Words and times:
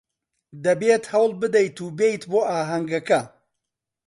دەبێت 0.65 1.03
هەوڵ 1.13 1.31
بدەیت 1.41 1.77
و 1.81 1.87
بێیت 1.97 2.23
بۆ 2.31 2.39
ئاهەنگەکە. 2.49 3.21